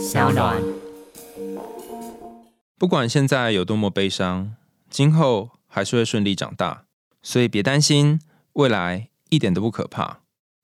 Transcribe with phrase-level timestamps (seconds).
[0.00, 0.56] 小暖。
[2.78, 4.54] 不管现在有多么悲伤，
[4.88, 6.84] 今后还是会顺利长大，
[7.22, 8.18] 所以别担心，
[8.54, 10.20] 未来一点都不可怕。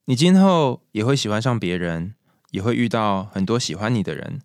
[0.07, 2.15] 你今后也会喜欢上别人，
[2.53, 4.41] 也会遇到很多喜欢你的人。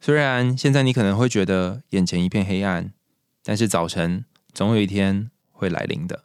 [0.00, 2.90] 虽然现在你可能会觉得眼前一片黑暗，
[3.44, 4.24] 但是早晨
[4.54, 6.24] 总有一天会来临的。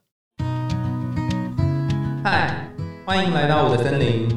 [2.24, 2.72] 嗨，
[3.06, 4.30] 欢迎来到我的森林，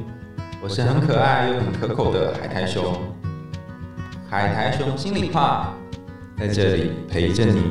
[0.61, 3.01] 我是很可爱又很可口的海苔熊。
[4.31, 5.75] 海苔熊心里话，
[6.39, 7.65] 在这里陪着你。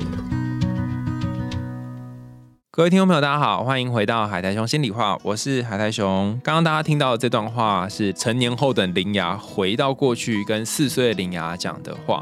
[2.70, 6.38] 各位听众朋友，大家好，欢迎回到海苔熊心里话，我是海苔熊。
[6.44, 12.22] 刚刚大家听到的这段话是成年后的铃芽回到过去跟四岁的林芽讲的话，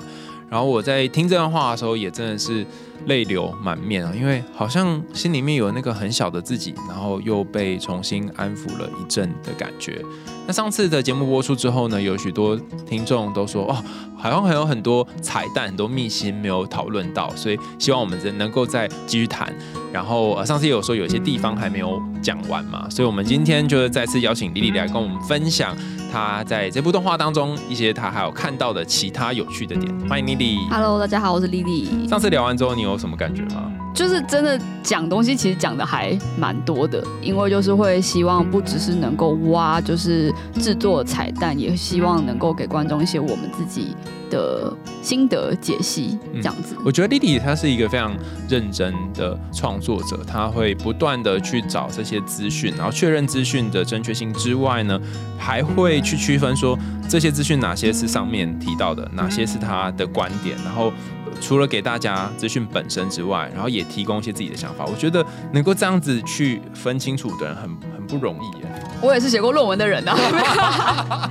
[0.52, 2.64] 然后我在听这段话的时候，也真的是
[3.06, 10.02] 泪流满面啊，因为好像心里面有那个很小的自己，然后又被重新安抚了一阵的感觉。
[10.46, 13.84] 那上次的节目播出之后呢，有许多听众都说，哦，
[14.18, 19.54] 好像还有很多彩蛋、很多秘辛没有讨论到，所以希望我们能够再继续谈。
[19.92, 25.76] 然后呃，上次也有说有些地方还没有讲完嘛，所以我们今天就是再次邀请莉莉来跟我们分享
[26.12, 29.94] 她在这部动画当中一些她还有看到的其他有趣的点。
[30.08, 30.58] 欢迎莉莉。
[30.70, 32.08] Hello，大家好，我是 Lily。
[32.08, 33.72] 上次聊完之后，你有什么感觉吗？
[33.94, 43.96] 就是真的讲东西，其实讲的还蛮多的，因为就是会希望不只是能够挖，就是制作彩蛋，也希望能够给观众一些我们自己
[44.30, 46.76] 的心得解析，这样子。
[46.86, 48.16] 我觉得莉莉她是一个非常
[48.50, 55.00] 认真的创作者，她会不断的去找这些资讯，然后确认资讯的正确性之外呢，
[55.38, 56.78] 还会去区分说
[57.10, 60.92] 这些资讯哪些是上面提到的，哪些是她的观点，然后。
[61.40, 64.84] 除了给大家资讯本身之外，然后也提供一些自己的想法。
[64.88, 68.66] 我觉得能够这样子去分清楚的人很很不容易耶。
[69.02, 70.18] 我也是写过论文的人啊。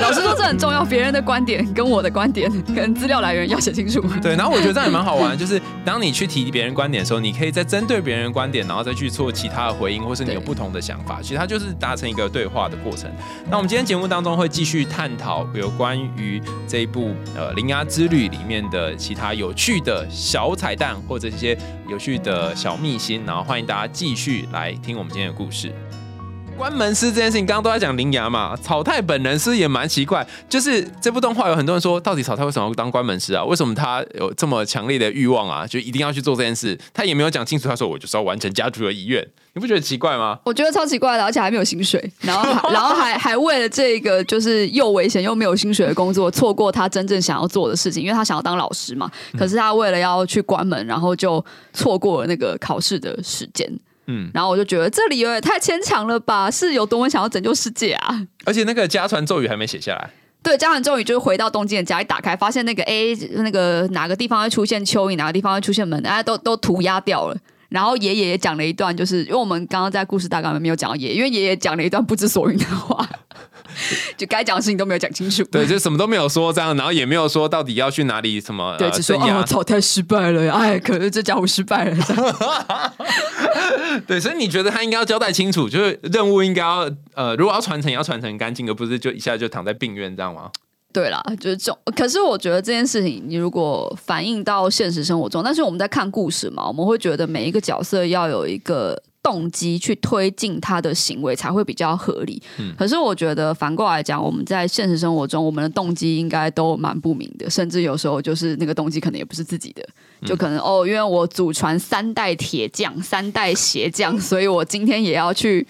[0.00, 4.00] 老师说这很重要，别人的观点跟我的观点跟资料来源要写清楚。
[4.20, 11.20] 对，然后我觉得这样也蛮好玩， 就是当你去提别人观点的时候，你可以再针对别人观点，然后再去做其他的回应，或是你有不同的想法。
[11.22, 13.08] 其实它就是达成一个对话的过程。
[13.48, 18.80] 那我们今天节目当中会继续探讨有关于这一部呃《铃芽之旅》里面的。
[18.80, 21.54] 的其他有趣的小彩蛋，或者一些
[21.86, 25.49] 有趣的小秘辛，然后欢迎大家继续来听我们今天的故事。
[25.50, 25.72] 是
[26.56, 33.42] 关门师这件事情，刚刚都在讲灵牙嘛，草太本人是也蛮奇怪，就是这部动画有很多人说，到底草太为什么要当关门师啊？
[33.42, 35.66] 为什么他有这么强烈的欲望啊？
[35.66, 36.78] 就一定要去做这件事？
[36.92, 40.38] 他也没有讲清楚，他说我就是要完成家族的遗愿，你不觉得奇怪吗？
[40.44, 49.10] 我觉得超奇怪的，而且还没有薪水，然后 然后还还为了这个就是又危险又没有薪水的工作，错过他真正想要做的事情，因为他想要当老师嘛。
[49.38, 53.66] 可是他为了要去关门，然后就错过了那个考试的时间。
[54.10, 56.50] 嗯，然后我就觉得这理由也太牵强了吧？
[56.50, 58.26] 是有多么想要拯救世界啊？
[58.44, 60.10] 而且那个家传咒语还没写下来。
[60.42, 67.36] 对，家传咒语就是回到东京的家，一打开发现那个 A 那个哪个地方会出现蚯蚓，哪个地方会出现门，大家都都涂鸦掉了。
[67.70, 73.08] 然后爷爷也讲了一段，就是因为我们刚刚在故事大纲里面没有讲到爷爷，因为爷爷讲了一段不知所云的话，
[74.18, 75.44] 就该讲的事情都没有讲清楚。
[75.44, 78.76] 对，就什么都没有说这样，然后也没有说到底要去哪里什么。
[78.76, 81.96] 对，只说哦，草太失败了，哎，可是这家伙失败了。
[84.06, 90.50] 对，所以你觉得他应该要交代清楚，就是任务应该要呃，如果要传承，要传承干净，而不是就一下就躺在病院这样吗？
[90.92, 91.78] 对啦，就是这种。
[91.96, 102.42] 可是我觉得这件事情，你如果反映到现实生活中，但是我们在看故事嘛，我们会觉得每一个角色要有一个动机去推进他的行为，才会比较合理。
[102.58, 102.74] 嗯。
[102.76, 109.86] 可是我觉得反过来讲，我们在现实生活中，我们的动机应该都蛮不明的，甚至有时候就是那个动机可能也不是自己的，
[110.26, 115.64] 就可能、嗯、哦，因为我祖传三代铁匠、三代鞋匠，所以我今天也要去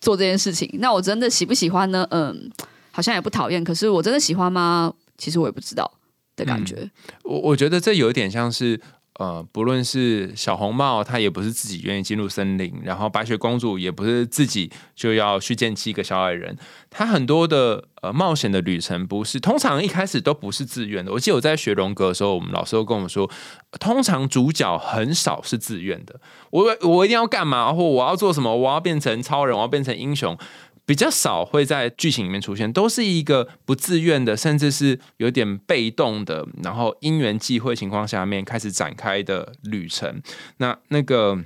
[0.00, 0.68] 做这件事情。
[0.74, 2.06] 那我真的喜不喜欢呢？
[2.10, 2.50] 嗯。
[2.96, 4.90] 好像也不讨厌，可是我真的喜欢吗？
[5.18, 5.92] 其实我也不知道
[6.34, 6.90] 的感觉。
[7.24, 8.80] 我我觉得这有点像是
[9.18, 16.56] 呃，不论是小红帽，她也不是自己愿意进入森林，然后白雪公主也不是自己就要去见七个小矮人。
[16.88, 21.12] 她很多的呃冒险的旅程，不是通常一开始都不是自愿的。
[21.12, 23.30] 我记得我在学荣格的时候，我们老师都跟我们说，
[23.78, 26.18] 通常主角很少是自愿的。
[26.50, 30.36] 我我一定要干嘛，或我要做什么，我要变成超人，我要变成英雄。
[30.86, 40.22] 比较少会在剧情里面出现，都是一个不自愿的，甚至是有点被动的，然后因缘际会情况下面开始展开的旅程。
[40.58, 41.36] 那那个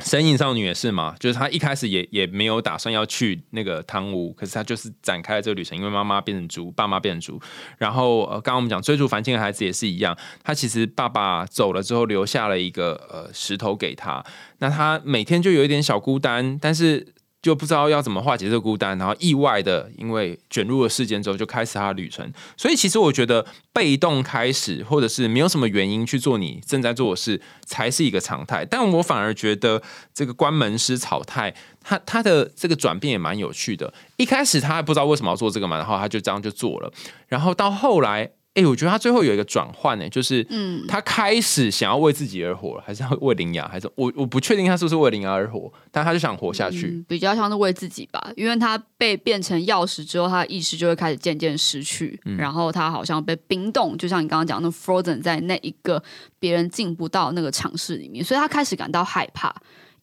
[0.00, 7.40] 神隐少女也是嘛，就是她一开始也也没有打算要去那个汤屋，可是她就是展开了这个旅程，因为妈妈变成猪，爸妈变成猪。
[7.78, 10.14] 然后呃，刚刚我们讲追逐繁星的孩子也是一样，
[10.44, 14.22] 他其实爸爸走了之后留下了一个呃石头给他，
[14.58, 17.14] 那他每天就有一点小孤单，但是。
[17.46, 22.28] 就不知道要怎么化解这个孤单，然后意外的因为卷入了事件之后，就开始他的旅程。
[22.56, 28.64] 所以其实我觉得被动开始，或者是没有什么原因去做你正在做的事，才是一个常态。
[28.64, 29.80] 但我反而觉得
[30.12, 31.54] 这个关门师草太，
[31.84, 33.94] 他他的这个转变也蛮有趣的。
[34.16, 36.92] 一开始他还不知道为什么要做这个嘛，然后他就这样就做了，
[37.28, 38.32] 然后到后来。
[38.56, 56.02] 哎，我觉得他最后有一个转换呢，就是，嗯，他开始想要为自己而活，还是要为林雅，还是我我不确定他是不是为林雅而活，但他就想活下去，比较像是为自己吧，因为他被变成钥匙之后，他的意识就会开始渐渐失去，然后他好像被冰冻，就像你刚刚讲的 frozen 在那一个
[56.38, 59.54] 别人进不到那个尝试里面，所以他开始感到害怕。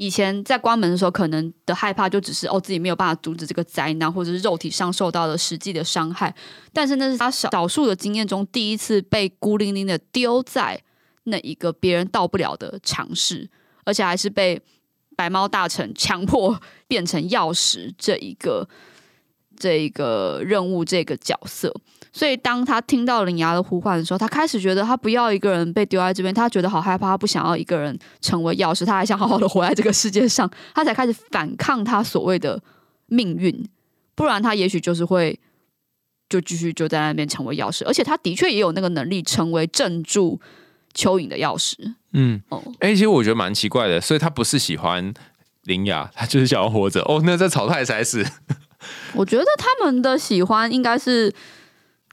[0.06, 6.36] 以前在关门的时候，可能的害怕就只是哦，自己没有办法阻止这个灾难，或者是肉体上受到了实际的伤害。
[6.74, 10.82] 但是那是他少少数的经验中第一次被孤零零的丢在
[11.24, 13.50] 那一个别人到不了的尝试，
[13.86, 14.62] 而且还是被
[15.16, 18.68] 白猫大臣强迫变成钥匙这一个
[19.56, 21.74] 这一个任务这个角色。
[22.16, 32.62] 所以，当他听到灵牙的呼唤的时候，他开始觉得他不要一个人被丢在这边，他觉得好害怕，他不想要一个人成为钥匙，他还想好好的活在这个世界上，他才开始反抗他所谓的
[33.08, 33.68] 命运，
[34.14, 35.40] 不然他也许就是会
[36.30, 40.40] 就继续就在那边成为钥匙，而且他的确也有那个能力成为镇住
[40.94, 41.96] 蚯蚓的钥匙。
[42.12, 45.12] 嗯，哦，哎，其实我觉得蛮奇怪的，所以他不是喜欢
[45.64, 47.02] 灵牙，他就是想要活着。
[47.02, 48.24] 哦，那这草太才是。
[49.16, 51.34] 我觉得他们的喜欢应该是。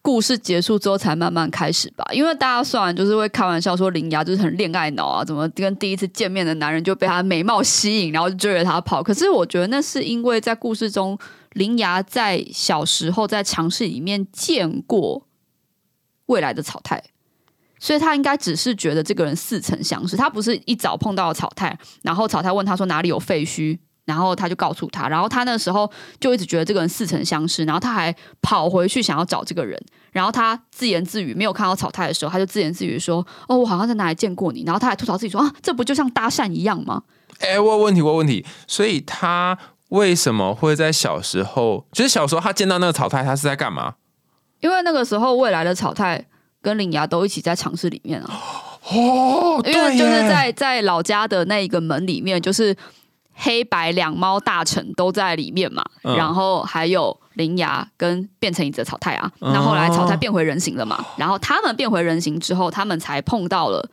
[0.02, 9.02] 故事结束之后才慢慢开始吧，因为大家虽然就是会开玩笑说林牙就是很恋爱脑啊，怎么跟第一次见面的男人就被他美貌吸引，然后就追着他跑。
[9.02, 11.18] 可是我觉得那是因为在故事中，
[11.52, 15.26] 林牙在小时候在尝试里面见过
[16.26, 17.02] 未来的草太，
[17.78, 20.16] 所以他应该只是觉得这个人似曾相识。
[20.16, 23.78] 他不是一早碰到了草太，然后草太问他说哪里有废墟。
[24.04, 29.80] 然后他就告诉他，然后他那时候就一直觉得这个人似曾相识，然后他还跑回去想要找这个人，
[30.10, 37.02] 然后他自言自语，没有看到草太的时候，他就自言自语说：“哦，我好像在哪里见过你。”然后他还吐槽自己说：“啊，这不就像搭讪一样吗？”
[37.38, 39.56] 哎，问问题，问问题，所以他
[39.90, 43.94] 为什么会在小时候，就是小时候他见到那个草太，他是在干嘛？
[44.60, 46.26] 因为那个时候未来的草太
[46.60, 48.40] 跟林牙都一起在尝试里面啊。
[48.90, 52.76] 哦，因为就是在在老家的那一个门里面，就是。
[53.42, 63.88] 黑白两猫大臣都在里面嘛，然后还有灵牙跟变成一只草太啊，那后来草太变回人形了嘛，然后他们变回人形之后，他们才碰到了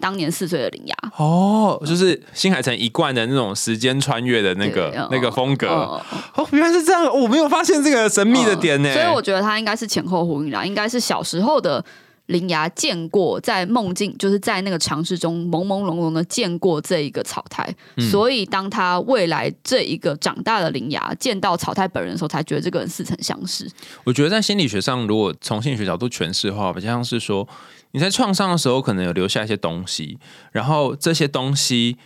[0.00, 0.96] 当年四岁的灵牙。
[1.16, 5.66] 哦，就是新海诚一贯的那种时间穿越的那个那个风格。
[5.66, 8.92] 哦，原来是这样，我没有发现这个神秘的点呢。
[8.94, 11.84] 所以我觉得他应该是前后呼应啦，应该是小时候的。
[12.26, 17.72] 林牙见过在梦境，就是在那个尝试中朦朦胧胧的见过这一个草太，
[18.10, 23.70] 所以当他未来这一个长大的林牙见到草台本人的时候，才觉得这个人似曾相识。
[24.04, 27.48] 我觉得在心理学上，如果从心理学角度诠释的话，比较像是说
[27.92, 30.18] 你在创伤的时候，可能有留下一些东西，
[30.52, 31.96] 然后这些东西。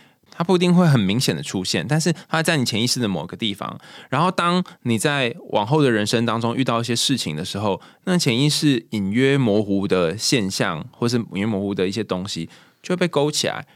[0.41, 3.79] 它不一定会很明显的出现，但是它在你潜意识的某个地方。
[4.09, 12.49] 然后，当你在往后的人生当中遇到一些事情的时候，那潜意识隐约模糊的现象，或是隐约模糊的一些东西，
[12.81, 13.67] 就会被勾起来。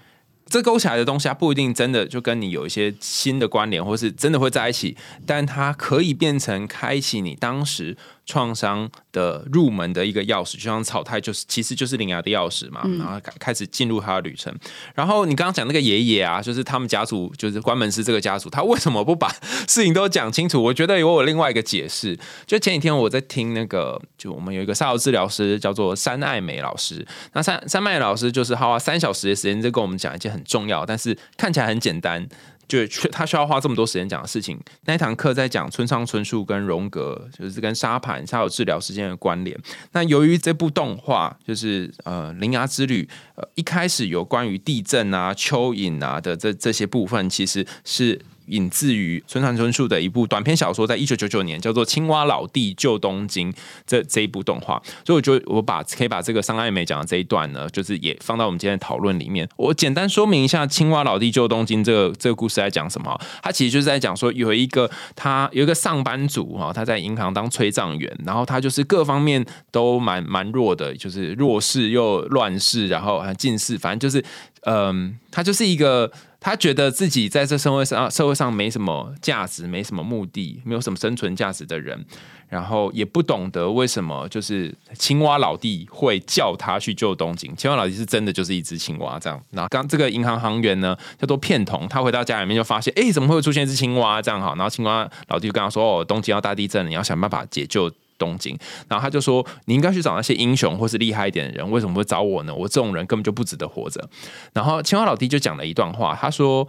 [0.48, 4.98] 这勾起来的东西，它不一定真的就跟你有一些新的关联，或是真的会在一起，
[5.28, 7.96] 但它可以变成开启你当时。
[8.26, 12.82] 创伤的入门的一个钥匙，就像草太，就是其实就是灵牙的钥匙嘛。
[12.98, 14.54] 然后开开始进入他的旅程。
[14.94, 19.30] 然后你刚刚讲那个爷爷啊，就是他们家族，就是关门师这个家族，他为什么不把
[19.68, 20.62] 事情都讲清楚？
[20.62, 22.18] 我觉得有我另外一个解释。
[22.46, 27.06] 就前几天我在听那个，就我们有一个沙疗治疗师叫做山爱美老师。
[27.34, 32.28] 那山山爱美老师就是花三小时的时间在跟我们讲一件很重要，但是看起来很简单。
[32.68, 39.58] 就他需要花这么多时间讲的事情，那一堂课在讲村上春树跟荣格，就是跟沙盘沙有治疗之间的关联。
[39.92, 43.04] 那由于这部动画就是呃《灵牙之旅》，
[43.36, 48.20] 呃一开始有关于地震啊、蚯蚓啊的这这些部分，其实是。
[48.48, 53.52] 引自于村上春树的一部短篇小说，在一九九九年叫做《青蛙老弟救东京》
[53.86, 59.48] 这这一部动画，所以我就我把可以把这个桑爱美讲的这一段呢，就是也放到我们今天的讨论里面。
[59.56, 63.20] 我简单说明一下《青蛙老弟救东京》这个这个故事在讲什么。
[63.42, 74.24] 他其实就是在讲说，有一个他有一个上班族哈，他在银行当催账员，然后他就是各方面都蛮蛮弱的，就是弱势又乱世，然后近视，反正就是。
[74.66, 82.06] 嗯，他就是一个他觉得自己在这社会上社会上没什么价值，没什么目的，没有什么生存价值的人。
[82.48, 87.54] 然后也不懂得为什么，就是青蛙老弟会叫他去救东京。
[87.56, 89.42] 青蛙老弟是真的就是一只青蛙这样。
[89.50, 94.54] 然后刚这个银行行员呢叫做片桐，他回到家里面就发现，哎，怎么会出现一只青蛙这样哈？
[94.56, 98.58] 然后青蛙老弟就跟他说，哦，东京要大地震，你要想办法解救东京。
[98.88, 102.54] 然后他就说，你应该去找那些英雄或是厉害一点的人，为什么会找我呢？
[102.54, 104.10] 我这种人根本就不值得活着。
[104.54, 106.68] 然后青蛙老弟就讲了一段话，他说，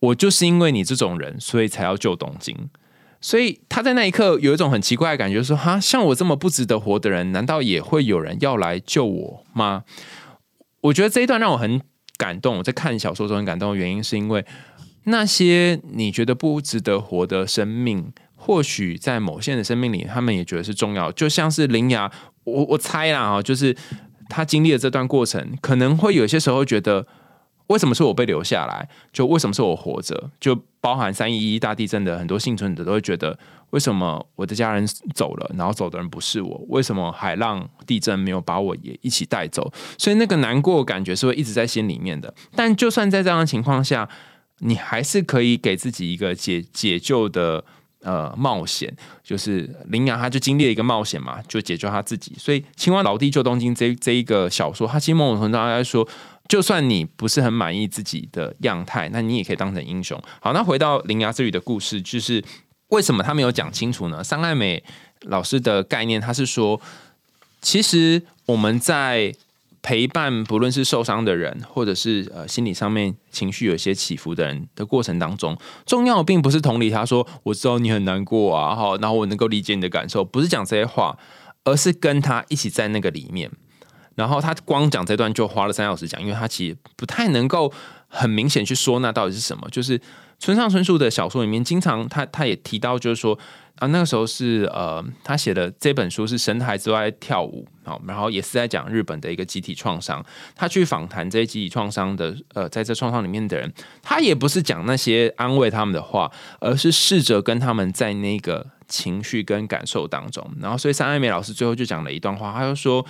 [0.00, 2.68] 我就是因为你这种人，所以才要救东京。
[3.18, 9.84] 所以他在那一刻有一种很奇怪的感觉，说：“哈，像我这么不值得活的人，难道也会有人要来救我吗？”
[10.82, 11.80] 我觉得这一段让我很
[12.18, 12.58] 感动。
[12.58, 14.44] 我在看小说中很感动的原因，是因为
[15.04, 18.12] 那些你觉得不值得活的生命，
[18.46, 21.10] 或许在某些人的生命里，他们也觉得是重要。
[21.10, 22.10] 就像是林雅，
[22.44, 23.76] 我我猜啦啊，就是
[24.28, 27.06] 他经历了这段过程，可能会有些时候觉得。
[27.68, 28.88] 为什么是我被留下来？
[29.12, 30.30] 就为什么是我活着？
[30.38, 33.36] 就包含三一一大地震的很多幸存者都会觉得，
[33.70, 34.86] 为什么我的家人
[35.16, 36.64] 走了，然后走的人不是我？
[36.68, 39.72] 为什么海浪地震没有把我也一起带走？
[39.98, 42.32] 所以那个难过感觉是会一直在心里面的。
[42.54, 44.08] 但就算在这样的情况下，
[44.60, 47.64] 你还是可以给自己一个解解救的
[48.02, 48.94] 呃冒险。
[49.22, 52.34] 就是林阳他就经历了一个冒险嘛，就解救他自己。
[52.38, 56.08] 所以《青蛙老弟救东京》这这一个小说，他其实某种程度上来说。
[56.48, 60.16] 就算你不是很满意自己的样态，那你也可以当成英雄。
[60.40, 62.40] 好，那回到《铃芽之旅》的故事，就是
[62.90, 64.22] 为什么他没有讲清楚呢？
[64.22, 64.80] 桑爱美
[65.22, 66.80] 老师的概念，他是说，
[67.60, 69.34] 其实我们在
[69.86, 81.16] 陪伴不论是受伤的人，或者是呃心理上面情绪有些起伏的人的过程当中，重要并不是同理他说我知道你很难过啊，好，然后我能够理解你的感受，不是讲这些话，
[81.62, 83.48] 而是跟他一起在那个里面。
[84.16, 87.72] 然后他光讲这段就花了三小时讲，因为他其实不太能够
[88.08, 89.68] 很明显去说那到底是什么。
[89.70, 90.00] 就是
[90.38, 93.38] 村上春树的小说里面，经常他他也提到，就是说
[93.76, 100.24] 啊，那个时候是呃，他写的这本书是神台之外跳舞，好，然后也是在讲日本的一个集体创伤。
[100.54, 110.46] 他去访谈这些集体创伤的呃，在这创伤里面的人，他也不是讲那些安慰他们的话，而是试着跟他们在那个情绪跟感受当中。
[110.60, 113.04] 然后，所以三爱美老师最后就讲了一段话，他就说。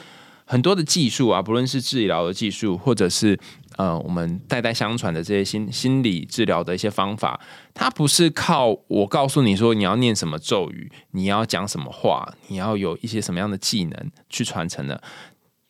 [0.47, 3.39] 很多的技术啊，不论是治疗的技术，或者是
[3.77, 7.41] 呃我们代代相传的这些心心理治疗的一些方法，
[7.75, 15.03] 它不是靠我告诉你说你要念什么咒语，你要讲什么话，你要有一些什么样的技能去传承的，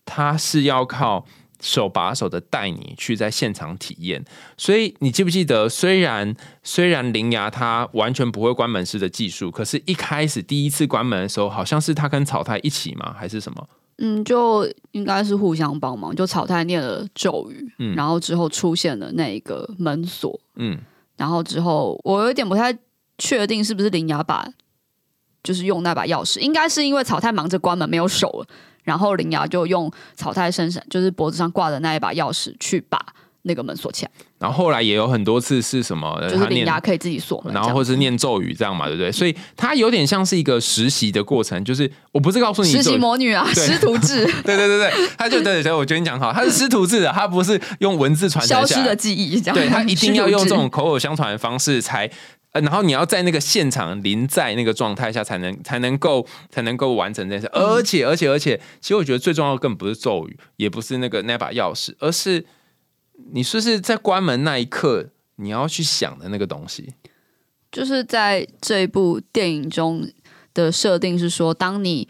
[0.05, 1.25] 它是要靠
[1.59, 4.23] 手把手的带你去在现场体验。
[4.59, 13.15] 所以你记不记得，虽然虽然灵牙它完全不会关门式的技术，可是一开始第一次关门的时候，好像是他跟草太一起吗？
[13.19, 13.67] 还是什么？
[13.99, 16.15] 嗯，就应该是互相帮忙。
[16.15, 20.79] 就草太念了咒语，嗯，然后之后出现了那个门锁，嗯，
[21.17, 22.77] 然后之后我有点不太
[23.19, 24.47] 确定是不是灵牙把，
[25.43, 28.47] 就是用那把钥匙，应该是因为草太忙着关门没有手了，
[28.85, 32.99] 然后灵牙就用草太身上就是脖子上挂的那一把钥匙去把。
[33.47, 39.11] 那个门锁起来，然后后来也有很多次是什么，就是灵牙可以自己锁门，然后或是念咒语这样嘛，对不对？
[39.11, 52.11] 所以它有点像是一个实习的过程，就是我不是告诉你实习魔女啊，师徒制， 对对对对，他就对对，我觉得你讲好，他是师徒制的，他不是用文字传承消失的记忆，对他一定 要用这种口口相传的方式才，
[52.53, 62.45] 然后你要在那个现场临在那个状态下才能才能够才能够完成这件事，而且而且而且，其实我觉得最重要的根本不是咒语，也不是那个那把钥匙，而是。
[63.33, 66.95] 你说是在关门那一刻，你要去想的那个东西，
[67.73, 70.09] 就是在这一部电影中
[70.55, 72.09] 的设定是说，当你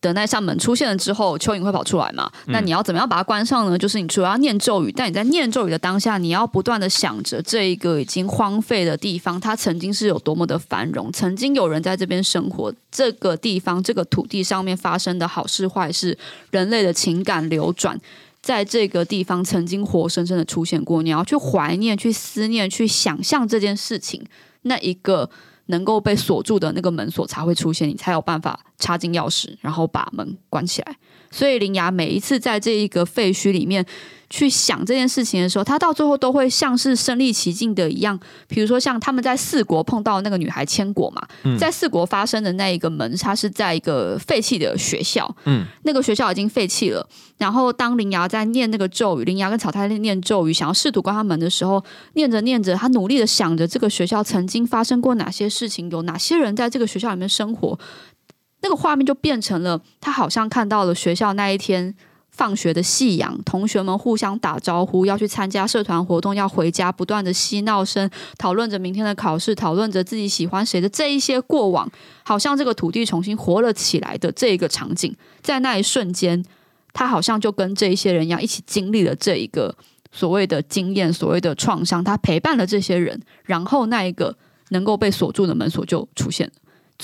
[0.00, 2.30] 的那扇门出现了之后，蚯蚓会跑出来嘛？
[2.48, 3.78] 那你要怎么样把它关上呢？
[3.78, 16.18] 就是你除了要念咒语，但你在念咒语的当下，你要不断的想着这一个已经荒废的地方，它曾经是有多么的繁荣，曾经有人在这边生活，这个地方这个土地上面发生的好事坏事，
[16.50, 17.98] 人类的情感流转。
[18.44, 24.22] 在这个地方曾经活生生的出现过，你要去怀念、去思念、去想象这件事情，
[24.62, 25.30] 那一个
[25.68, 30.94] 能够被锁住的那个门锁才会出现，你才有办法插进钥匙，然后把门关起来。
[31.34, 33.84] 所以林雅每一次在这一个废墟里面。
[34.30, 38.18] 去想这件事情的时候，他到最后都会像是身临其境的一样。
[38.48, 41.22] 比如说，像他们在四国碰到那个女孩千果嘛，
[41.56, 45.32] 在四国发生的那一个门，它是在一个废弃的学校。
[45.44, 47.06] 嗯，那个学校已经废弃了。
[47.38, 57.78] 然后，当林芽在念那个咒语，林芽跟草太念咒语，想要试图关他门的时候，念着念着，他努力的想着这个学校曾经发生过哪些事情，有哪些人在这个学校里面生活。
[58.64, 61.94] 那个画面就变成了他好像看到了学校那一天。
[62.36, 71.88] 放学的夕阳，同学们互相打招呼，要去参加社团活动，要回家，不断的嬉闹声，讨论着明天的考试，讨论着自己喜欢谁的这一些过往，
[72.24, 76.44] 好像这个土地重新活了起来的这一个场景，在那一瞬间，
[76.92, 79.72] 他好像就跟这一些人一样，一起经历了这一个
[80.10, 84.36] 所谓的经验，所谓的创伤，他陪伴了这些人，然后那一个
[84.70, 86.52] 能够被锁住的门锁就出现了，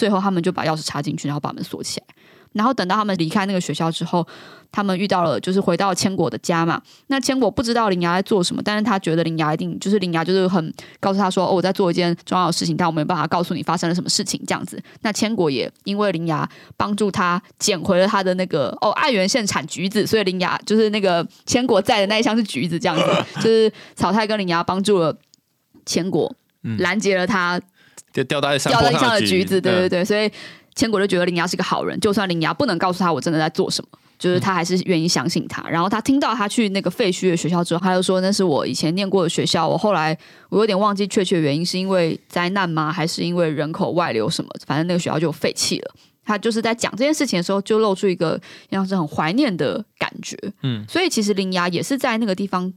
[0.00, 2.06] 最后他们就把钥匙插进去，然后把门锁起来。
[2.52, 4.26] 然后等到他们离开那个学校之后，
[4.72, 6.80] 他们遇到了，就是回到千果的家嘛。
[7.08, 23.04] 那千果不知道林芽在做什么，但是他觉得林芽一定就是林芽，就是很告诉他说：“哦，我在做一件重要的事情，但我没有办法告诉你发生了什么事情。”这样子，那千果也因为林芽帮助他捡回了他的那个哦爱媛县产橘子，所以林芽就是那个千果在的那一箱是橘子，这样子，
[23.36, 25.16] 就是草太跟林芽帮助了
[25.86, 26.34] 千果，
[26.78, 27.60] 拦截了他
[28.12, 30.30] 就掉在掉在地上的橘子，对嗯对对，所以。
[30.76, 35.68] 千果就觉得林芽是个好人，就算林芽不能告诉他我真的在做什么，就是他还是愿意相信他。
[35.68, 39.68] 然后他听到他去那个废墟的学校之后，他就说那是我以前念过的学校。
[39.68, 40.16] 我后来
[40.48, 42.90] 我有点忘记确切原因，是因为灾难吗？
[42.90, 44.50] 还是因为人口外流什么？
[44.64, 45.94] 反正那个学校就废弃了。
[46.24, 48.40] 他就是在讲这件事情的时候，就露出一个
[48.70, 50.38] 像是很怀念的感觉。
[50.62, 52.72] 嗯，所以其实林芽也是在那个地方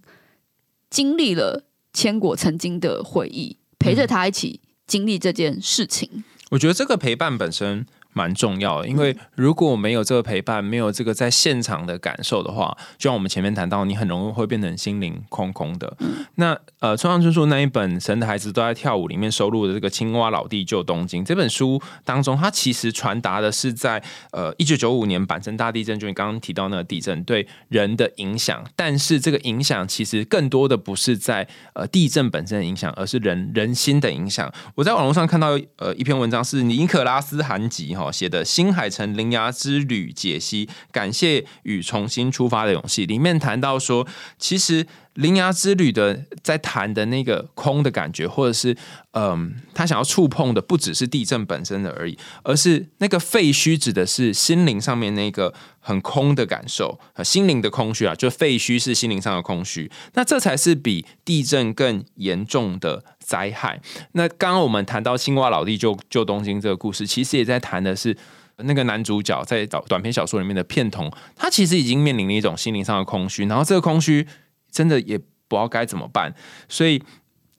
[0.90, 1.64] 经历了
[1.94, 6.24] 千果曾经的回忆，陪着他一起经历这件事情。
[6.52, 15.96] 我觉得这个陪伴本身蛮重要的，因为如果没有这个陪伴，没有这个在现场的感受的话，就像我们前面谈到，你很容易会变成心灵空空的。
[16.36, 24.02] 那呃，村上春树那一本《神的孩子都在跳舞》里面收录的这个《青蛙老弟救东京》这本书当中，它其实传达的是在
[24.32, 34.52] 呃一九九五年阪神大地震，就你刚刚提到那个地震对人的影响，但是这个影响其实更多的不是在呃地震本身的影响，而是人人心的影响。
[34.76, 44.08] 我在网络上看到呃一篇文章是尼可拉斯韩吉哈写的《新海诚铃芽之旅解析》，感谢与重新出发的勇气，里面谈到说，
[44.38, 44.86] 其实。
[45.14, 48.76] 铃芽之旅的在谈的那个空的感觉，或者是
[49.12, 63.82] 嗯，他想要触碰的不只是地震本身的而已，而是那个废墟指的是心灵上面那个很空的感受，心灵的空虚啊，就废墟是心灵上的空虚，那这才是比地震更严重的灾害。
[64.12, 68.16] 那刚刚我们谈到青蛙老弟救救东京这个故事，其实也在谈的是。
[68.58, 74.28] 那个男主角在短短篇小说里面的片童，他其实已经面临了一种心灵上的空虚，然后这个空虚
[74.72, 76.32] 真的也不知道该怎么办，
[76.70, 77.02] 所以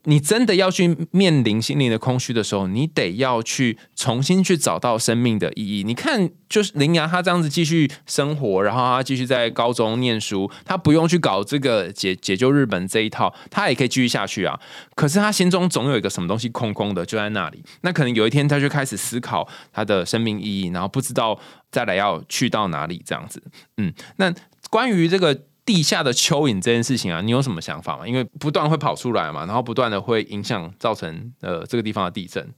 [0.04, 5.82] 你真的要去面临心灵的空虚的时候，你得要去重新去找到生命的意义。
[5.82, 14.58] 你看，就是林芽他这样子继续生活，然后他继续在高中念书，他不用去搞这个解解救日本这一套，他也可以继续下去啊。
[14.94, 17.62] 可是他心中总有一个什么东西空空的，就在那里。
[17.80, 21.38] 那可能有一天他就开始思考他的生命意义，然后不知道
[21.70, 23.42] 再来要去到哪里这样子。
[23.78, 24.32] 嗯，那
[24.68, 25.44] 关于这个。
[25.64, 28.06] 地下的蚯蚓这件事情啊，你有什么想法吗？
[28.06, 32.52] 因为不断会跑出来嘛，然后不断的会影响造成呃这个地方的地震。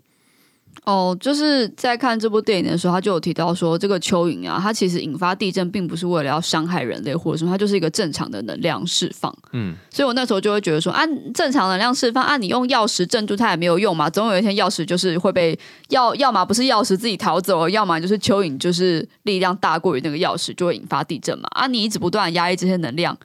[0.85, 9.37] 哦，就是在看这部电影的时候，他就有提到说，这个蚯蚓啊，它其实引发地震，并不是为了要伤害人类或者什么，它就是一个正常的能量释放。
[9.53, 11.03] 嗯，所以我那时候就会觉得说，啊，
[11.35, 15.59] 正常能量释放，啊，你用钥匙镇住它也没有用嘛，总有一天钥匙就是会被
[15.89, 21.49] 要，要么不是钥匙自己逃走，要么就是蚯蚓就是力量大过于那个钥匙，就会引发地震嘛。
[21.51, 23.17] 啊，你一直不断压抑这些能量。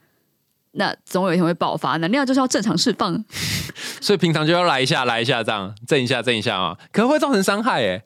[0.73, 3.23] 那总有一天会爆发，能量就是要正常释放，
[4.01, 8.03] 所以平常就要来一下，来一下，这样震一下，震一下啊，可能会造成伤害诶。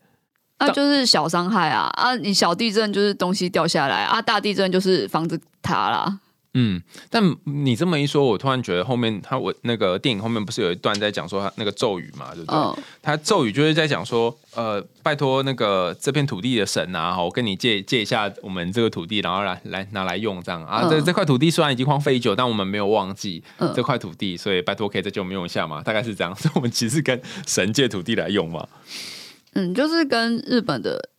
[0.58, 2.16] 那就是小伤害啊啊！
[2.16, 6.20] 你小地震就是东西掉下来啊，大地震就是房子塌啦。
[6.58, 12.58] 嗯，但你这么一说，我突然觉得后面他我那个电影后面不是有一段在讲说他那个咒语嘛，对不对？
[12.58, 20.84] 嗯他咒语就是在讲说，呃，拜托那个这片土地的神啊，我跟你借借一下我们这个土地，然后来来拿来用这样啊。
[20.84, 25.84] 嗯这这块土地虽然已经荒废已久，但我们没有忘记嗯这块土地，所以拜托可以再借我们用一下嘛？
[25.84, 28.66] 大概是这样，所以我们其实跟神借土地来用嘛。
[29.54, 31.10] 嗯，就是跟日本的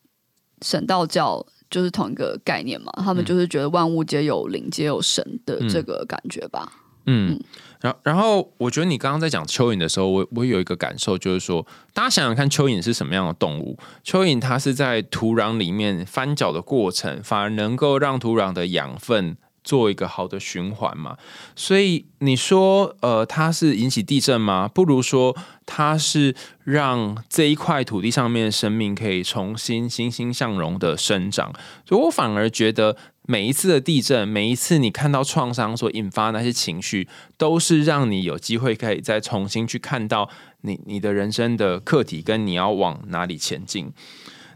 [0.62, 6.72] 神道教就是同一个概念嘛，他们就是觉得万物皆有灵，皆有神的这个感觉吧。
[7.04, 7.38] 嗯，
[7.82, 13.78] 然后然后我觉得你刚刚在讲蚯蚓的时候，我我有一个感受，就是说，大家想想看，蚯蚓是什么样的动物？
[14.02, 19.36] 蚯蚓它是在土壤里面翻搅的过程，反而能够让土壤的养分
[19.66, 21.18] 做一个好的循环嘛。
[21.54, 24.66] 所以你说，呃，它是引起地震吗？
[24.66, 31.52] 不如说，它是让这一块土地上面的生命可以重新欣欣向荣的生长。
[31.84, 32.96] 所以我反而觉得。
[33.28, 43.92] 每一次的地震，每一次你看到创伤所引发那些情绪，都是让你有机会可以再重新去看到你你的人生的课题跟你要往哪里前进。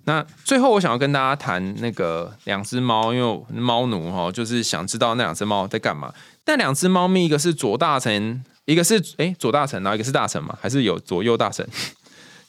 [0.05, 6.13] 那最后我想要跟大家谈那个两只猫，因为猫奴哈，就是想知道那两只猫在干嘛。
[6.47, 11.67] 那两只猫咪，一个是左大臣，一个是哎左大臣，然后一个是大臣嘛，还是有左右大臣？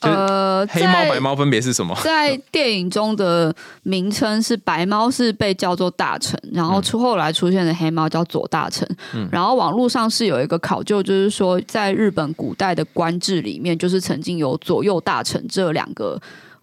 [0.02, 1.96] 呃，黑猫白猫分别是什么？
[2.04, 8.88] 在电影中的名称是白猫是被叫做大臣，然后出后来出现的黑猫叫左大臣。
[9.14, 16.20] 嗯然后网络上是有一个考究，就是说在日本古代的官制里面，就是曾经有左右大臣这两个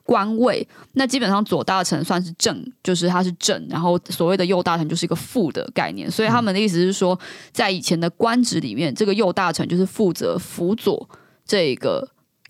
[0.08, 0.66] 官位。
[0.94, 6.10] 那基本上左大臣算是正，就是他是正，然后所谓的右大臣就是一个副的概念。
[6.10, 7.18] 所以他们的意思是说，
[7.52, 11.06] 在以前的官职里面，这个右大臣就是负责辅佐
[11.44, 12.08] 这个。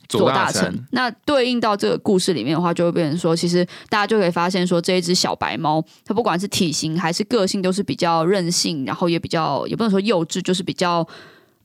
[0.08, 11.06] 左大臣，那对应到这个故事里面的话，就会变成说，其实大家就可以发现说，这一只小白猫，它不管是体型还是个性，都是比较任性，然后也比较也不能说幼稚，就是比较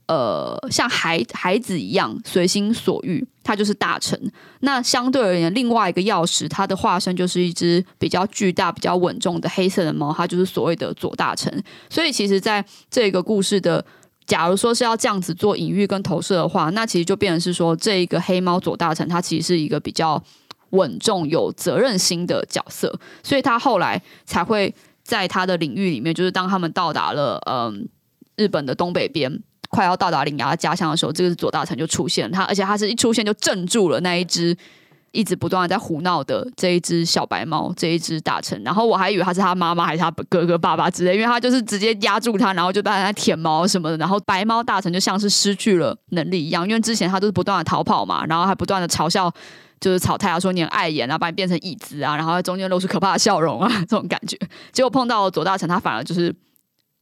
[0.07, 3.25] 呃像孩孩子一样随心所欲。
[3.43, 4.17] 他就是大臣。
[4.61, 11.63] 那相对而言，另外一个钥匙，它的化身就是一只比较巨大、比较稳重的黑色的猫，它就是所谓的左大臣。
[11.89, 13.85] 所以，其实在这个故事的。
[14.25, 20.23] 假如说是要这样子做隐喻跟投射的话，那其实就变成是说，这一个黑猫左大臣，他其实是一个比较
[20.69, 27.85] 稳重、有责任心的角色，所以他后来才会在他的领域里面，就是当他们到达了嗯
[28.37, 34.55] 日本的东北边，快要到达领牙的家乡的时候，这个左大臣就出现了，他而且他是一出现就镇住了那一只。
[35.15, 49.31] 一直不断的在胡闹的这一只小白猫，这一只大臣，然后我还以为他是他妈妈还是他哥哥爸爸之类，因为他就是直接压住他，然后就在那舔毛什么的，然后白猫大臣就像是失去了能力一样，因为之前他都是不断的逃跑嘛，然后还不断的嘲笑
[49.79, 54.35] 就是草太啊，说你很碍眼啊，把你变成椅子啊，然后在中间露出可怕的笑容啊，这种感觉，
[54.71, 56.35] 结果碰到左大臣，他反而就是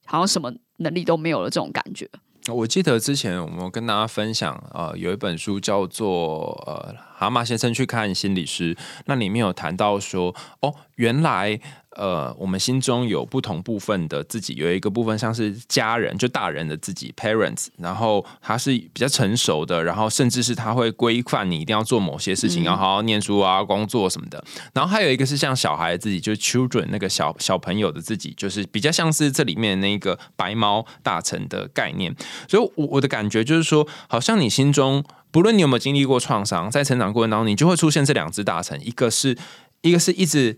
[0.06, 2.10] 好像什么能力都没有了这种感觉。
[2.47, 8.73] 我记得之前我们跟大家分享，呃，有一本书叫做《呃蛤蟆先生去看心理师》，
[9.06, 11.60] 那里面有谈到说，哦，原来。
[11.97, 24.41] 呃，我们心中有不同部分的自己，有一个部分像是家人，就大人的自己 （parents），然后他是比较成熟的，然后甚至是他会规范你一定要做某些事情，要好好念书啊、工作什么的。
[24.73, 32.15] 然后还有一个是像小孩自己，就是 children 那个小小朋友的自己，就是比较像是这里面那个白猫大臣的概念。
[32.47, 39.38] 所以，我我的感觉就是说，好像你心中不论你有没有经历过创伤，在成长过程当中，你就会出现这两只大臣，一个是
[39.82, 40.58] 一个是一直。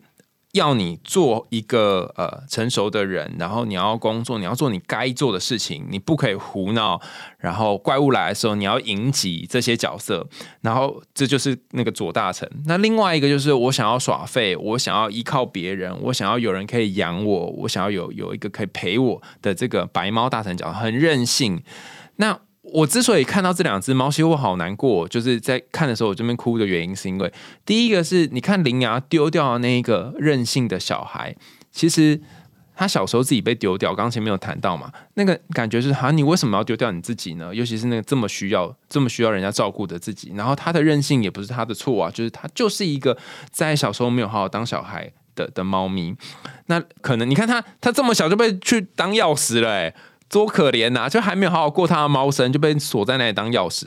[0.53, 7.01] 要你做一个呃成熟的人，然后你要工作，你要做你该做的事情，你不可以胡闹。
[7.39, 10.27] 然后怪物来的时候，你要迎击这些角色。
[10.61, 12.47] 然后这就是那个左大臣。
[12.65, 21.63] 那另外一个就是我想要耍废，我想要依靠别人，我想要有人可以养我，我想要有有一个可以陪我的这个白猫大臣角，很任性。
[22.17, 25.06] 那我之所以看到这两只猫，其实我好难过。
[25.08, 27.32] 就是在看的时候，我这边哭的原因是因为，
[27.65, 31.36] 第一个是你看林芽丢掉的那一个任性的小孩，
[31.73, 32.19] 其实
[32.73, 33.89] 他小时候自己被丢掉。
[33.93, 37.54] 刚刚前面有谈到嘛，那个感觉是哈，你为什么要丢掉你自己呢？
[37.54, 40.32] 尤其是那个这么需要、这么需要人家照顾的自己。
[40.34, 43.17] 然后他的任性也不是他的错啊，就是他就是一个
[43.52, 46.15] 在小时候没有好好当小孩的的猫咪。
[46.67, 49.93] 那可能你看他，他这么小就被去当钥匙了，哎。
[50.33, 51.07] 多可怜呐！
[51.07, 53.83] 就还没有好好过他的猫生，就被锁在那里当钥匙。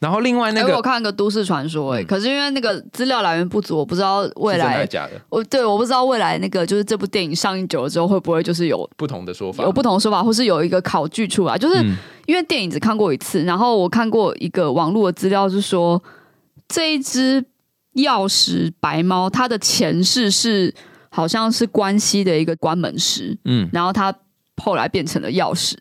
[0.00, 5.12] 然后另外那个，我看个都市传说，哎，可是因为那个资料来源不足，我不知道未来假的。
[5.28, 11.58] 我对，我不知道未来那个就是这部电影上映久了之后，会不会就是有不同的说法，有不同的说法，或是有一个考据出来。
[11.58, 11.84] 就是
[12.24, 16.02] 因为电影只看过一次，然后我看过一个网络的资料，是说
[16.68, 17.44] 这一只
[17.96, 20.74] 钥匙白猫，它的前世是
[21.10, 24.10] 好像是关西的一个关门师，嗯，然后它。
[24.62, 25.74] 后来变成了钥匙，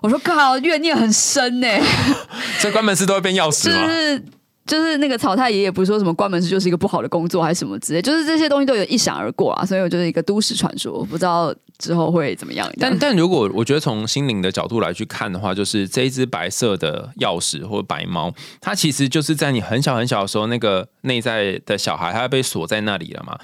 [0.00, 1.66] 我说靠，怨念很深呢。
[2.58, 3.86] 所以关门师都会变钥匙吗？
[3.86, 4.24] 就是
[4.66, 12.70] 就是那个曹太爷爷不是说什么关门师就是一个不好的工作还是什么之类，就是这些东西都有一闪而过啊，所以我就是一个都市传说，不知道之后会怎么样。
[12.78, 23.38] 但但如果我觉得从心灵的角度来去看的话，就是这一只白色的钥匙或者白猫，它其实就是在你很小很小的时候，那个内在的小孩，它被锁在那里了嘛。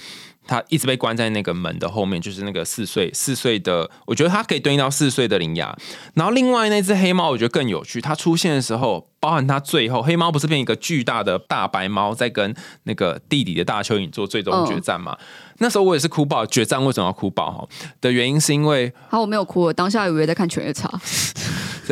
[0.46, 5.76] 他一直被关在那个门的后面，就是那个四岁四岁的，我觉得他可以对应到四岁的灵牙。
[6.14, 8.00] 然后另外那只黑猫，我觉得更有趣。
[8.00, 12.54] 它出现的时候，包含它最后黑猫不是变一个巨大的大白猫，在跟
[12.84, 15.16] 那个弟弟的大蚯蚓做最终决战嘛？
[15.58, 16.44] 那时候我也是哭爆。
[16.46, 17.50] 决战为什么要哭爆？
[17.50, 17.68] 哈
[18.00, 20.88] 的原因是因为，好，我没有哭，我当下以为在看《犬夜叉》。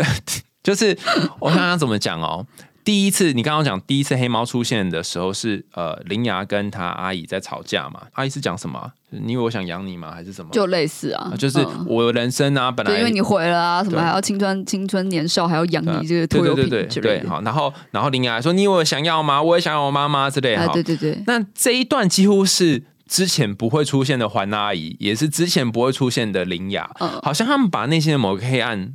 [0.62, 0.96] 就是
[1.40, 2.46] 我想想怎么讲哦。
[2.84, 8.02] 第一次，你刚刚讲第一次黑猫出现的时候是呃，林牙跟他阿姨在吵架嘛？
[8.12, 8.92] 阿姨是讲什么？
[9.10, 10.10] 你以为我想养你吗？
[10.12, 10.50] 还是什么？
[10.52, 17.28] 就类似啊，就是我人生啊，本来因为你毁了啊，什么还要青春青春年少，还要养你这个拖油瓶之类的。
[17.28, 19.40] 好，然后然后林牙说：“你以为我想要吗？
[19.40, 21.22] 我也想要我妈妈之类。”对对对。
[21.26, 28.94] 那这一段几乎是之前不会出现的环阿姨，也是之前不会出现的林雅，嗯好像他们把内心的某个黑暗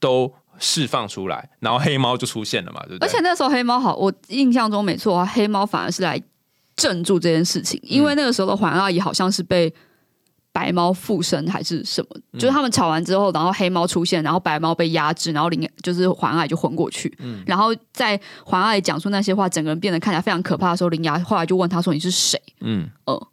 [0.00, 3.06] 都释放出来，然后黑猫就出现了嘛，对不对？
[3.06, 6.20] 而且那时候黑猫好，我印象中没错啊，黑猫反而是来
[6.76, 9.72] 镇住这件事情，因为那个时候的环阿姨好像是被
[10.52, 17.16] 白猫附身还是什么，就是他们吵完之后，然后黑猫出现，然后白猫被压制，然后林就是环阿姨就昏过去，
[17.46, 22.40] 然后在环阿姨讲出那些话，整个人变得看起来非常可怕的时候，林牙后来就问他说：“你是谁？
[22.60, 22.88] 嗯。
[23.04, 23.24] 哦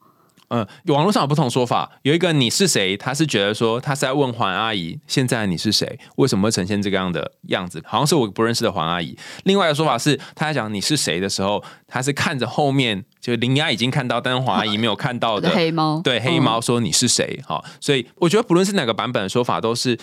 [0.50, 9.18] 嗯，网络上有不同说法，有一个你是谁，他是觉得说他是在问黄阿姨，现在你是谁，为什么会呈现这个样的样子，好像是我不认识的黄阿姨。
[9.44, 17.42] 另外一个说法是，他在讲你是谁的时候，他是看着后面，就林雅已经看到，但是黄阿姨没有看到？”的的 黑猫，对黑猫说你是谁？
[17.46, 19.98] 好、所以我觉得不论是哪个版本的说法，都是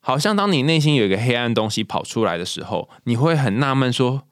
[0.00, 4.22] 好像当你内心有一个黑暗东西跑出来的时候，你会很纳闷说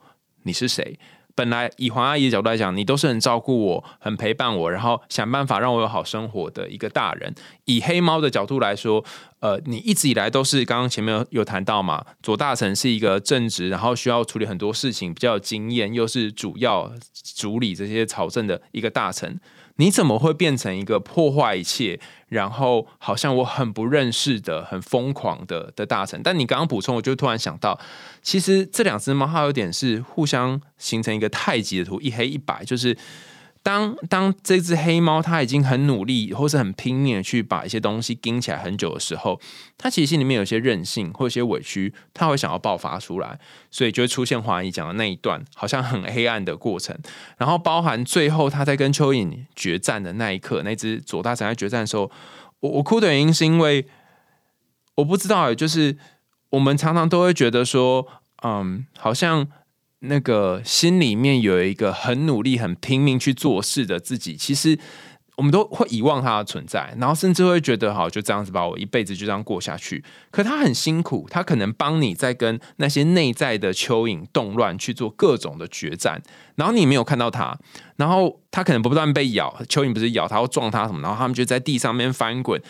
[0.43, 0.99] 你是谁？
[1.35, 7.35] 本来以黄阿姨的角度来讲，你都是很照顾我、很陪伴我，然后想办法让我有好生活的一个大人。
[7.65, 9.05] 以黑猫的角度来说，
[9.41, 16.93] 呃，你一直以来都是刚刚前面有谈到嘛，左大臣是一个正直，然后需要处理很多事情，比较有经验，又是主要
[17.37, 19.41] 主理这些朝政的一个大臣。
[19.77, 26.21] 你怎么会变成一个破坏一切，然后好像我很不认识的、很疯狂的的大臣？
[26.23, 27.79] 但你刚刚补充，我就突然想到，
[28.23, 32.97] 其实这两只猫它有点是互相形成一个太极的图，一黑一白，就是。
[33.65, 39.41] 当当这只黑猫它已经很努力，或是很拼命的去把一些东西盯起来很久的时候，
[39.79, 46.95] 它其实心里面有些任性或一些委屈，它会想要爆发出来，所以就会出现华谊讲的那一段好像很黑暗的过程。
[47.39, 52.11] 然后包含最后他在跟蚯蚓决战的那一刻，那只左大臣在决战的时候，
[52.61, 53.87] 我我哭的原因是因为
[54.97, 55.97] 我不知道，就是
[56.51, 58.07] 我们常常都会觉得说，
[58.43, 59.49] 嗯，好像
[60.07, 64.79] 那个心里面有一个很努力、很拼命去做事的自己，其实
[65.37, 70.05] 我们都会遗忘他的存在，然后甚至会觉得，好就这样子吧，我一辈子就这样过下去。
[70.31, 76.23] 可他很辛苦，他可能帮你在跟那些内在的蚯蚓动乱去做各种的决战，
[76.55, 77.59] 然后你没有看到他，
[77.97, 82.63] 然后他可能不断被咬，蚯蚓不是咬他或撞他什么，然后他们就在地上面翻滚。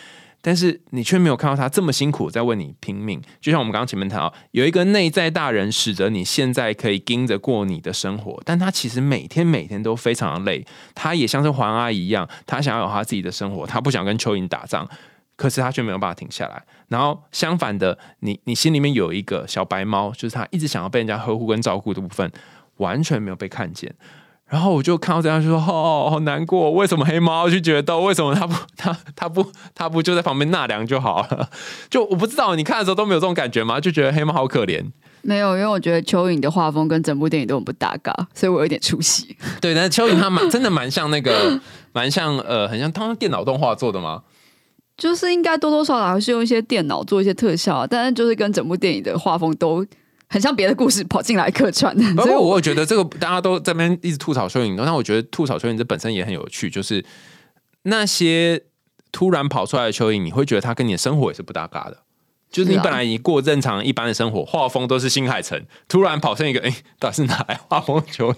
[0.45, 14.87] 但是你却没有看到他这么辛苦在为你拼命，就像我们刚刚前面谈到，有一个内在大人，使得你现在可以盯着过你的生活，但他其实每天每天都非常的累，他也像是黄阿姨一样，他想要有他自己的生活，他不想跟蚯蚓打仗，
[15.35, 16.63] 可是他却没有办法停下来。
[16.89, 22.31] 然后相反的，你你心里面有一个小白猫，就是他一直想要被人家呵护跟照顾的部分，
[22.77, 23.91] 完全没有被看见。
[24.49, 28.01] 然后我就看到这样，就说：“哦，好难过，为什么黑猫要去决斗？
[28.01, 31.49] 为什么他不 他他不他不就在旁边纳凉就好了？
[31.89, 33.79] 就我不知道，你看的时候都没有这种感觉吗？
[33.79, 34.83] 就觉得黑猫好可怜。
[35.23, 39.35] 没有，因为我觉得蚯蚓的画风跟整部电影都很不搭嘎，所以我有点出戏。
[39.59, 41.59] 对，但是蚯蚓它蛮真的蛮像那个，
[41.91, 44.21] 蛮像呃，很像他们电脑动画做的吗？
[44.95, 49.83] 就是应该多多少少还是用一些电脑做一些特效啊，但是就是跟整部电影的画风都
[50.35, 57.05] 很像别的故事跑进来客串的，不所以我过我觉得这个大家都在那边一直吐槽蚯蚓，但我觉得吐槽蚯蚓这本身也很有趣，就是
[57.83, 58.61] 那些
[59.13, 61.99] 突然跑出来的蚯蚓，你会觉得它跟你的生活也是不搭嘎的。
[62.51, 68.37] 就是你本来你过正常一般的生活，画风都是新海诚，突然跑上一个，哎、到底是哪来画风的蚯蚓？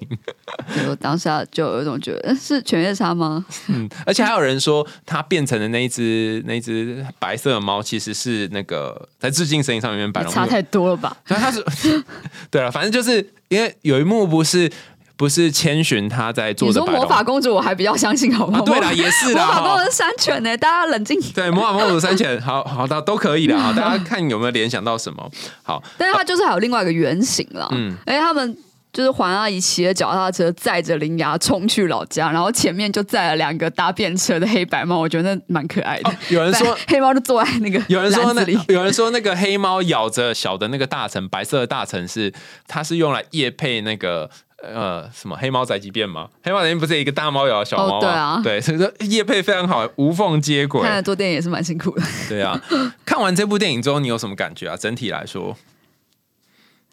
[0.73, 3.45] 所以我当下就有一种觉得是犬夜叉吗？
[3.67, 11.15] 嗯，而且还有人说，它变成的那一只那一只白色的猫，其实是那个在致敬《神隐少女》里面白龙差太多了吧？
[11.25, 12.03] 然后他是
[12.49, 14.71] 对了，反正就是因为有一幕不是
[15.17, 18.59] 不是千寻他在做你说魔法公主，我还比较相信，好不好？
[18.59, 21.19] 啊，对啦，也是魔法公主是山犬呢，大家冷静。
[21.33, 25.27] 对魔法公主山犬，好好的都可以的啊， 大家看有没有联想到什么？
[25.63, 28.55] 好，但是它就是还有另外一个原型了，嗯嗯，而且他们
[28.93, 36.09] 就是环阿姨骑着脚踏车载着铃芽冲去老家，然后前面就载了两个搭便车的黑白猫，我觉得那蛮可爱的。
[36.11, 42.31] 哦有人说黑猫就坐在那个有人说那里，有人说那个黑猫咬着小的那个大臣，白色的大臣是
[42.67, 44.29] 它是用来夜配那个。
[44.63, 46.29] 呃，什么黑猫宅急便吗？
[46.43, 47.97] 黑猫宅急便不是一个大猫咬小猫吗？
[47.97, 50.81] 哦对啊对，所以说叶配非常好，无缝接轨。
[50.81, 52.01] 看来做电影也是蛮辛苦的。
[52.27, 52.59] 对啊，
[53.05, 54.75] 看完这部电影之后，你有什么感觉啊？
[54.75, 55.55] 整体来说，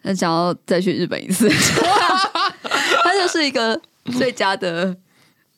[0.03, 1.49] 那想要再去日本一次，
[3.03, 3.81] 它就是一个
[4.17, 4.95] 最佳的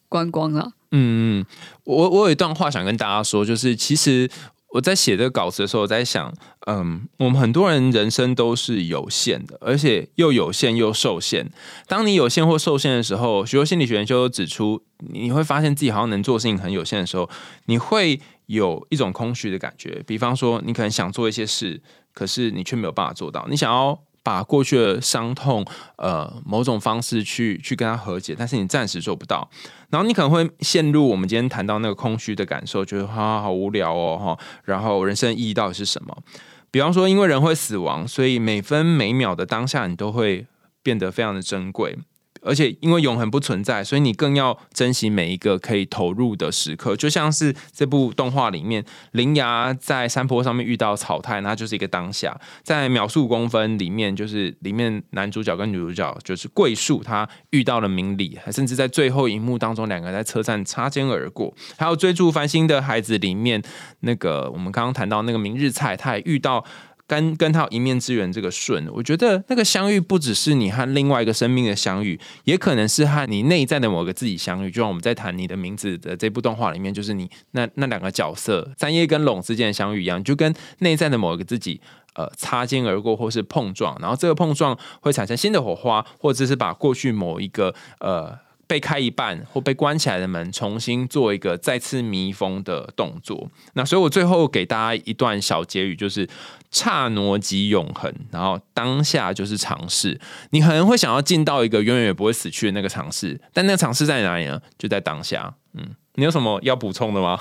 [0.07, 0.71] 观光了。
[0.91, 1.45] 嗯，
[1.83, 4.29] 我我有一段话想跟大家说，就是其实
[4.73, 6.33] 我在写这个稿子的时候，我在想，
[6.65, 11.49] 嗯，我们很多人人生都是有限的，而且又有限又受限。
[11.87, 17.29] 当你有限或受限的时候，许多心理学研究都指出，你会发现自己好像能做的事情很有限的时候，
[17.65, 20.03] 你会有一种空虚的感觉。
[20.05, 21.81] 比方说，你可能想做一些事，
[22.13, 23.47] 可是你却没有办法做到。
[23.49, 29.49] 你想要把过去的伤痛，呃，某种方式去去跟他和解，但是你暂时做不到，
[29.89, 36.13] 然后你可能会陷入我们今天谈到那个空虚的感受，觉得哈好无聊哦哈，然后人生意义到底是什么？
[36.69, 40.45] 比方说，因为人会死亡，所以每分每秒的当下，你都会
[40.83, 41.97] 变得非常的珍贵。
[42.47, 46.95] 而且因为永恒不存在，所以你更要珍惜每一个可以投入的时刻。
[46.95, 52.39] 就像是这部动画里面，铃芽在山坡上面遇到草太，那就是一个当下。
[52.63, 61.53] 在秒速公分里面，就是里面男主角跟女主角就是桂树，他遇到了明理，甚至在最后一幕当中，两个人在车站擦肩而过。
[61.77, 63.61] 还有追逐繁星的孩子里面，
[63.99, 66.63] 那个我们刚刚谈到那个明日菜，他也遇到。
[67.07, 74.69] 跟跟他有一面之缘，这个顺，我觉得那个相遇不只是你和另外一个生命的相遇，也可能是和你内在的某个自己相遇。
[74.69, 81.79] 就像我们在谈你的名字的这部动画里面，就是你那那两个角色三叶跟龙之间的相遇一样，就跟内在的某一个自己
[82.15, 88.37] 呃擦肩而过，或是碰撞，然后这个碰撞会产生新的火花，或者是把过去某一个呃。
[88.67, 93.49] 被开一半或被关起来的门，重新做一个再次密封的动作。
[93.73, 96.27] 那所以我最后给大家一段小结语，就是
[96.69, 100.19] 刹那即永恒，然后当下就是尝试。
[100.49, 104.61] 你可能会想要进到一个永远也不会死去的那个尝试，但那个尝试在哪里呢？
[104.77, 105.53] 就在当下。
[105.73, 105.83] 嗯，
[106.15, 107.39] 你有什么要补充的吗？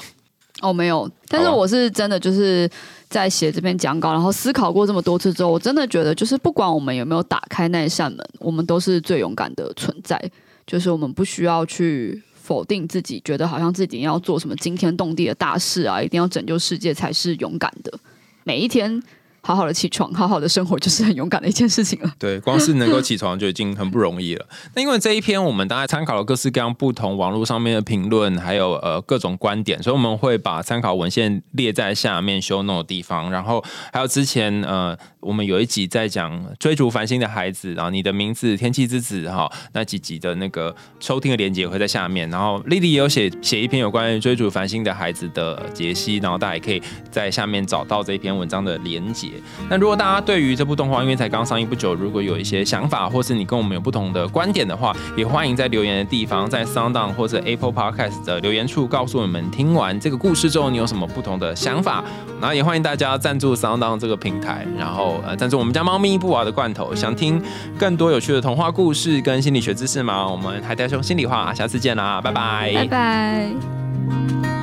[0.63, 1.11] 哦，没有。
[1.29, 2.71] 但是我是真的就是
[3.09, 10.19] 在写这篇讲稿，然后思考过这么多次之后，我真的觉得，就是不管我们有没有打开那一扇门，我们都是最勇敢的存在。
[10.67, 17.99] 就是我们不需要去否定自己，觉得好像自己要做什么惊天动地的大事啊，一定要拯救世界才是勇敢的。
[18.45, 19.03] 每一天。
[19.47, 22.13] 好好的起床， 好好的生活，就是很勇敢的一件事情了。
[22.19, 24.45] 对，光是能够起床就已经很不容易了。
[24.75, 33.31] 那因为这一篇我们大概参考了各式各样不同网络上面的评论，还有呃各种观点，所以我们会把参考文献列在下面修 note 的地方。
[33.31, 42.29] 然后还有之前呃我们有一集在讲追逐繁星的孩子，然后你的名字天气之子哈那几集的那个收听的链接会在下面。
[42.31, 46.83] 然后丽丽也有写写一篇有关于追逐繁星的孩子的解析，然后大家也可以
[47.13, 49.36] 在下面找到这一篇文章的连接。
[49.69, 62.03] 那如果大家对于这部动画，因为才刚上映不久，如果有一些想法，或是你跟我们有不同的观点的话，也欢迎在留言的地方，在 Sound 或者 Apple Podcast 的留言处告诉我们，听完这个故事之后，你有什么不同的想法。
[62.39, 66.95] 然后也欢迎大家赞助 Sound 这个平台，然后呃赞助我们家猫咪布娃的罐头。
[66.95, 67.43] 想听
[67.79, 70.29] 更多有趣的童话故事跟心理学知识吗？
[70.31, 74.56] 我们海苔兄心里话，下次见啦，拜拜，拜拜。